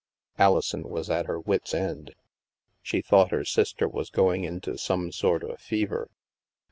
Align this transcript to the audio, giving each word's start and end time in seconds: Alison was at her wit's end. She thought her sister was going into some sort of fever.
Alison 0.39 0.81
was 0.89 1.11
at 1.11 1.27
her 1.27 1.39
wit's 1.39 1.75
end. 1.75 2.15
She 2.81 3.01
thought 3.03 3.29
her 3.29 3.45
sister 3.45 3.87
was 3.87 4.09
going 4.09 4.45
into 4.45 4.75
some 4.75 5.11
sort 5.11 5.43
of 5.43 5.59
fever. 5.59 6.09